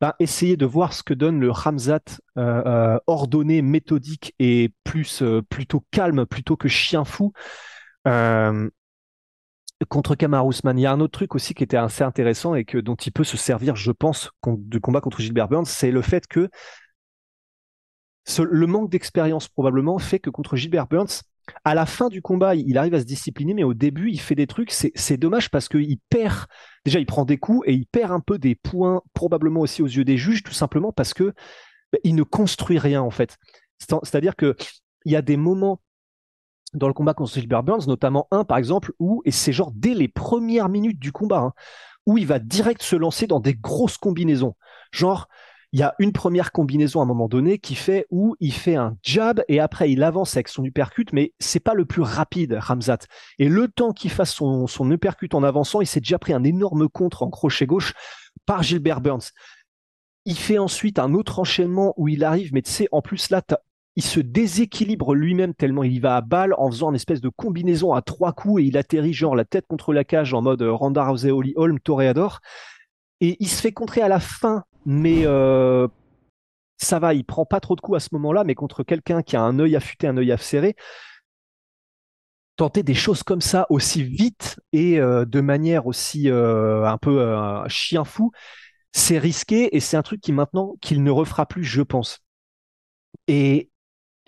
[0.00, 2.00] ben, essayer de voir ce que donne le Ramzat
[2.38, 7.32] euh, euh, ordonné, méthodique et plus euh, plutôt calme plutôt que chien fou
[9.88, 10.78] contre Kamar Ousmane.
[10.78, 13.12] Il y a un autre truc aussi qui était assez intéressant et que dont il
[13.12, 16.48] peut se servir, je pense, du combat contre Gilbert Burns, c'est le fait que
[18.38, 21.22] le manque d'expérience probablement fait que contre Gilbert Burns,
[21.64, 24.34] à la fin du combat, il arrive à se discipliner, mais au début, il fait
[24.34, 24.70] des trucs.
[24.70, 26.46] C'est dommage parce qu'il perd.
[26.84, 29.86] Déjà, il prend des coups et il perd un peu des points, probablement aussi aux
[29.86, 31.32] yeux des juges, tout simplement parce que
[31.92, 33.36] bah, il ne construit rien en fait.
[33.78, 34.56] C'est-à-dire que
[35.06, 35.80] il y a des moments
[36.72, 39.94] dans le combat contre Gilbert Burns, notamment un par exemple où et c'est genre dès
[39.94, 41.52] les premières minutes du combat hein,
[42.06, 44.54] où il va direct se lancer dans des grosses combinaisons,
[44.92, 45.28] genre
[45.72, 48.74] il y a une première combinaison à un moment donné qui fait où il fait
[48.74, 52.58] un jab et après il avance avec son uppercut, mais c'est pas le plus rapide,
[52.60, 52.98] Ramzat.
[53.38, 56.42] Et le temps qu'il fasse son, son uppercut en avançant, il s'est déjà pris un
[56.42, 57.94] énorme contre en crochet gauche
[58.46, 59.30] par Gilbert Burns.
[60.24, 63.40] Il fait ensuite un autre enchaînement où il arrive, mais tu sais, en plus là,
[64.00, 67.28] il se déséquilibre lui-même tellement il y va à balle en faisant une espèce de
[67.28, 70.62] combinaison à trois coups et il atterrit genre la tête contre la cage en mode
[70.62, 72.40] Ronda Rousey, Holm, Toreador.
[73.20, 75.86] Et il se fait contrer à la fin mais euh,
[76.78, 79.36] ça va, il prend pas trop de coups à ce moment-là, mais contre quelqu'un qui
[79.36, 80.74] a un œil affûté, un œil serré,
[82.56, 87.22] tenter des choses comme ça aussi vite et euh, de manière aussi euh, un peu
[87.68, 88.32] chien fou,
[88.92, 92.20] c'est risqué et c'est un truc qui maintenant qu'il ne refera plus, je pense.
[93.28, 93.69] Et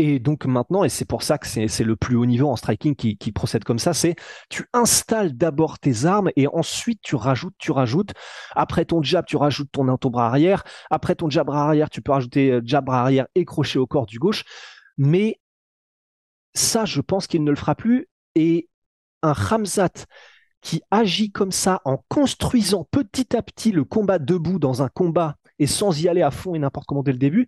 [0.05, 2.97] et donc maintenant, et c'est pour ça que c'est le plus haut niveau en striking
[2.97, 4.17] qui, procède comme ça, c'est
[4.51, 8.11] tu installes d'abord tes armes et ensuite tu rajoutes, tu rajoutes.
[8.57, 10.65] Après ton jab, tu rajoutes ton, ton bras arrière.
[10.91, 14.19] Après ton jab arrière, tu peux rajouter euh, jab arrière et crochet au corps du
[14.19, 14.43] gauche.
[14.99, 15.41] Mais
[16.53, 18.09] ça, je pense qu'il ne le fera plus.
[18.35, 18.69] Et
[19.23, 20.07] un Ramzat
[20.63, 25.37] qui agit comme ça en construisant petit à petit le combat debout dans un combat
[25.61, 27.47] et sans y aller à fond et n'importe comment dès le début,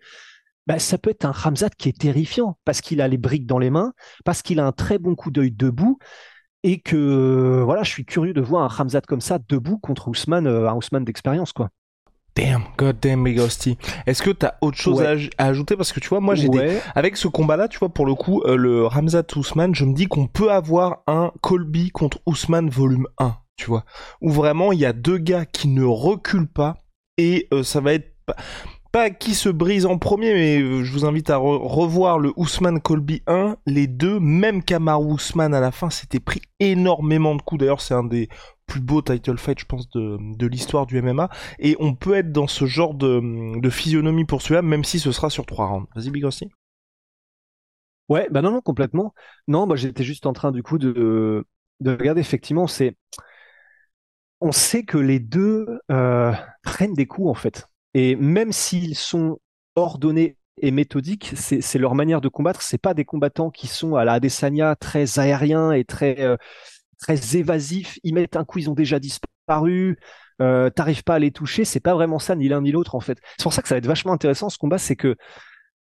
[0.66, 3.58] bah, ça peut être un Ramzat qui est terrifiant parce qu'il a les briques dans
[3.58, 3.92] les mains,
[4.24, 5.98] parce qu'il a un très bon coup d'œil debout
[6.62, 10.46] et que voilà, je suis curieux de voir un Ramzat comme ça debout contre Ousmane,
[10.46, 11.70] euh, un Ousmane d'expérience quoi.
[12.36, 13.78] Damn, god damn Megosti.
[14.06, 15.76] Est-ce que t'as autre chose à, ajouter?
[15.76, 16.80] Parce que tu vois, moi j'ai des...
[16.96, 20.06] avec ce combat-là, tu vois, pour le coup, euh, le Ramzat Ousmane, je me dis
[20.06, 23.84] qu'on peut avoir un Colby contre Ousmane volume 1, tu vois,
[24.20, 26.78] où vraiment il y a deux gars qui ne reculent pas
[27.18, 28.10] et euh, ça va être
[28.94, 32.80] pas qui se brise en premier, mais euh, je vous invite à revoir le Ousmane
[32.80, 33.56] Colby 1.
[33.66, 37.58] Les deux, même Kamaru Ousmane à la fin, s'était pris énormément de coups.
[37.58, 38.28] D'ailleurs, c'est un des
[38.66, 41.28] plus beaux title fights, je pense, de, l'histoire du MMA.
[41.58, 45.28] Et on peut être dans ce genre de, physionomie pour celui-là, même si ce sera
[45.28, 45.88] sur trois rounds.
[45.96, 46.48] Vas-y, Big Rossi.
[48.08, 49.12] Ouais, bah non, non, complètement.
[49.48, 51.44] Non, bah j'étais juste en train, du coup, de,
[51.80, 52.20] de regarder.
[52.20, 52.96] Effectivement, c'est.
[54.40, 57.66] On sait que les deux euh, prennent des coups, en fait.
[57.94, 59.38] Et même s'ils sont
[59.76, 62.62] ordonnés et méthodiques, c'est leur manière de combattre.
[62.62, 66.36] C'est pas des combattants qui sont à la Adesanya très aériens et très euh,
[66.98, 67.98] très évasifs.
[68.02, 69.98] Ils mettent un coup, ils ont déjà disparu.
[70.42, 71.64] Euh, T'arrives pas à les toucher.
[71.64, 73.18] C'est pas vraiment ça ni l'un ni l'autre en fait.
[73.36, 75.16] C'est pour ça que ça va être vachement intéressant ce combat, c'est que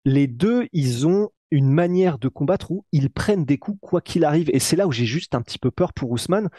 [0.04, 4.24] les deux, ils ont une manière de combattre où ils prennent des coups quoi qu'il
[4.24, 4.50] arrive.
[4.52, 6.50] Et c'est là où j'ai juste un petit peu peur pour Ousmane,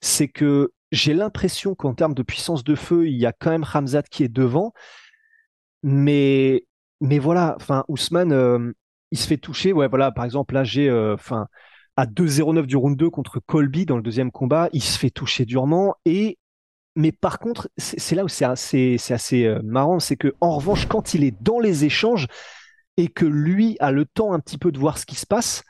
[0.00, 3.64] c'est que j'ai l'impression qu'en termes de puissance de feu, il y a quand même
[3.74, 4.72] Hamzat qui est devant.
[5.82, 6.64] Mais,
[7.00, 8.72] voilà, enfin, Ousmane, euh,
[9.10, 9.72] il se fait toucher.
[9.72, 11.46] Ouais, voilà, par exemple, là, j'ai, euh, enfin,
[11.96, 15.44] à 2-0-9 du round 2 contre Colby dans le deuxième combat, il se fait toucher
[15.44, 15.94] durement.
[16.04, 16.38] Et,
[16.96, 20.56] mais par contre, c'est là où c'est assez, c'est assez euh, marrant, c'est que, en
[20.56, 22.28] revanche, quand il est dans les échanges
[22.96, 25.64] et que lui a le temps un petit peu de voir ce qui se passe,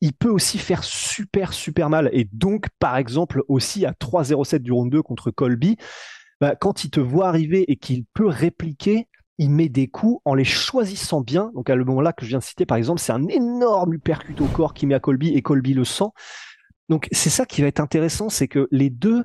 [0.00, 2.10] il peut aussi faire super, super mal.
[2.12, 5.76] Et donc, par exemple, aussi à 3-0-7 du round 2 contre Colby,
[6.40, 9.08] bah, quand il te voit arriver et qu'il peut répliquer,
[9.38, 11.50] il met des coups en les choisissant bien.
[11.54, 13.94] Donc, à le moment là que je viens de citer, par exemple, c'est un énorme
[13.94, 16.10] uppercut au corps qui met à Colby et Colby le sent.
[16.88, 19.24] Donc, c'est ça qui va être intéressant, c'est que les deux,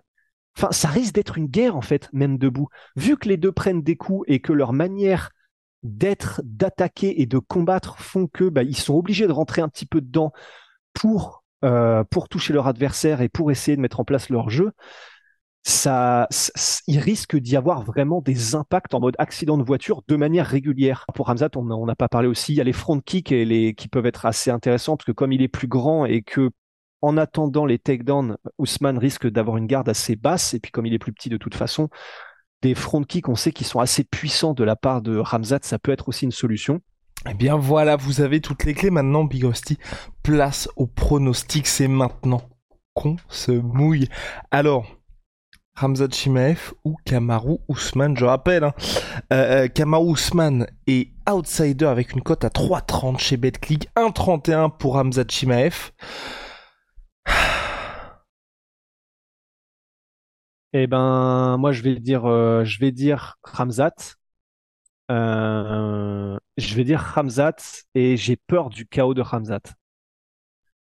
[0.58, 2.68] enfin, ça risque d'être une guerre, en fait, même debout.
[2.96, 5.32] Vu que les deux prennent des coups et que leur manière
[5.84, 9.86] d'être, d'attaquer et de combattre font que bah, ils sont obligés de rentrer un petit
[9.86, 10.32] peu dedans
[10.94, 14.72] pour, euh, pour toucher leur adversaire et pour essayer de mettre en place leur jeu,
[15.66, 16.28] ça,
[16.88, 21.06] il risque d'y avoir vraiment des impacts en mode accident de voiture de manière régulière.
[21.16, 23.74] Pour Ramzat, on n'a pas parlé aussi, il y a les front kicks et les,
[23.74, 26.50] qui peuvent être assez intéressants parce que comme il est plus grand et que
[27.02, 30.94] en attendant les takedowns, Ousmane risque d'avoir une garde assez basse et puis comme il
[30.94, 31.90] est plus petit de toute façon,
[32.64, 35.78] des front kicks, on sait qu'ils sont assez puissants de la part de Ramzat, ça
[35.78, 36.82] peut être aussi une solution.
[37.30, 39.78] Eh bien voilà, vous avez toutes les clés maintenant, Big Hostie.
[40.24, 42.42] Place au pronostic, c'est maintenant
[42.94, 44.08] qu'on se mouille.
[44.50, 44.86] Alors,
[45.76, 48.74] Ramzat Chimaev ou Kamaru Ousmane, je rappelle, hein,
[49.34, 54.94] euh, euh, Kamaru Ousmane est outsider avec une cote à 3,30 chez BetClick, 1,31 pour
[54.94, 55.92] Ramzat Chimaev.
[60.74, 63.94] Eh ben, moi, je vais dire, euh, je vais dire Ramzat.
[65.12, 67.56] Euh, je vais dire Ramzat
[67.96, 69.62] et j'ai peur du chaos de Ramzat.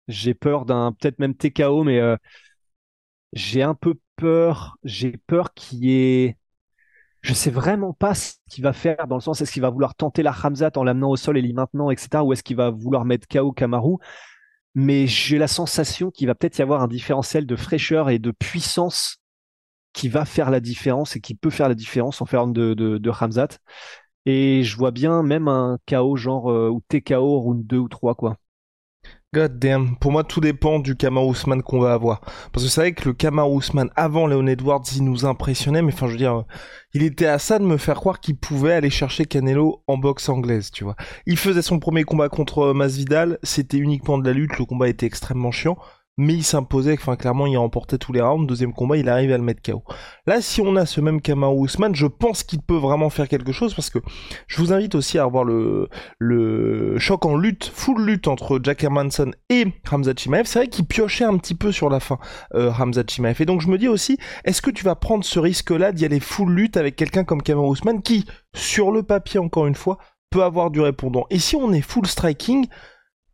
[0.08, 2.16] J'ai peur d'un peut-être même TKO, mais euh,
[3.32, 4.76] j'ai un peu peur.
[4.84, 5.92] J'ai peur qu'il y
[6.24, 6.38] ait.
[7.22, 9.94] Je sais vraiment pas ce qu'il va faire dans le sens est-ce qu'il va vouloir
[9.96, 12.24] tenter la Ramzat en l'amenant au sol et l'y maintenant, etc.
[12.24, 13.96] Ou est-ce qu'il va vouloir mettre KO Kamaru
[14.74, 18.30] Mais j'ai la sensation qu'il va peut-être y avoir un différentiel de fraîcheur et de
[18.32, 19.18] puissance
[19.94, 22.98] qui va faire la différence et qui peut faire la différence en ferme de, de,
[22.98, 23.12] de.
[24.26, 28.14] Et je vois bien même un KO genre euh, ou TKO round 2 ou 3
[28.14, 28.36] quoi.
[29.34, 29.96] God damn.
[29.96, 32.20] Pour moi, tout dépend du Kamar Ousmane qu'on va avoir.
[32.52, 35.92] Parce que c'est vrai que le Kamar Ousmane, avant Leon Edwards, il nous impressionnait, mais
[35.92, 36.44] enfin, je veux dire,
[36.92, 40.28] il était à ça de me faire croire qu'il pouvait aller chercher Canelo en boxe
[40.28, 40.94] anglaise, tu vois.
[41.26, 45.06] Il faisait son premier combat contre Masvidal, c'était uniquement de la lutte, le combat était
[45.06, 45.76] extrêmement chiant
[46.16, 49.36] mais il s'imposait, enfin clairement il remportait tous les rounds, deuxième combat il arrive à
[49.36, 49.82] le mettre KO.
[50.26, 53.52] Là si on a ce même Kamaru Usman, je pense qu'il peut vraiment faire quelque
[53.52, 53.98] chose parce que
[54.46, 58.84] je vous invite aussi à revoir le, le choc en lutte, full lutte entre Jack
[58.84, 62.18] Hermanson et Hamza Chimaev, c'est vrai qu'il piochait un petit peu sur la fin
[62.54, 65.38] euh, Hamza Chimaev, et donc je me dis aussi, est-ce que tu vas prendre ce
[65.38, 68.24] risque-là d'y aller full lutte avec quelqu'un comme Kamaru Usman qui,
[68.54, 69.98] sur le papier encore une fois,
[70.30, 72.66] peut avoir du répondant, et si on est full striking,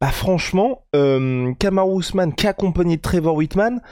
[0.01, 3.83] bah franchement, euh, Kamaru Usman qui a accompagné Trevor Whitman,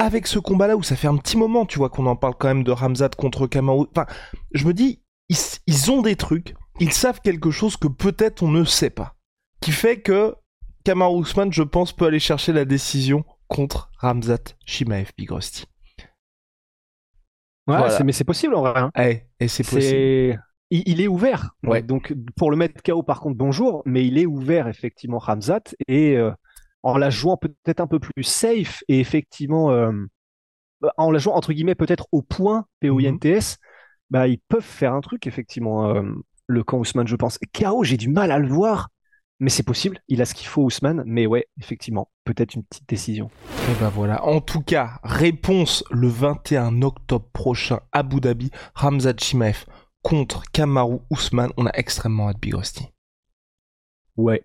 [0.00, 2.48] avec ce combat-là où ça fait un petit moment, tu vois, qu'on en parle quand
[2.48, 3.86] même de Ramzat contre Kamaru.
[3.90, 4.06] Enfin,
[4.52, 8.64] je me dis, ils, ont des trucs, ils savent quelque chose que peut-être on ne
[8.64, 9.14] sait pas,
[9.60, 10.34] qui fait que
[10.82, 15.66] Kamaru Usman, je pense, peut aller chercher la décision contre Ramzat Shimaev Big Rusty.
[17.66, 18.74] Ouais, mais c'est possible en vrai.
[18.76, 18.90] Hein.
[19.40, 21.50] et c'est possible il, est ouvert.
[21.62, 21.82] Ouais.
[21.82, 26.16] Donc pour le mettre KO par contre bonjour, mais il est ouvert effectivement Ramzat et
[26.16, 26.30] euh,
[26.82, 29.92] en la jouant peut-être un peu plus safe et effectivement euh,
[30.96, 33.56] en la jouant entre guillemets peut-être au point POINTS, mhm.
[34.10, 36.02] bah ils peuvent faire un truc effectivement euh,
[36.46, 37.38] le camp Ousmane je pense.
[37.52, 38.90] KO j'ai du mal à le voir.
[39.40, 42.88] Mais c'est possible, il a ce qu'il faut Ousmane, mais ouais, effectivement, peut-être une petite
[42.88, 43.30] décision.
[43.68, 49.66] Et ben voilà, en tout cas, réponse le 21 octobre prochain, Abu Dhabi, Ramzat Chimaev
[50.04, 51.52] contre Kamaru Ousmane.
[51.56, 52.86] On a extrêmement hâte, Big Rusty.
[54.16, 54.44] Ouais.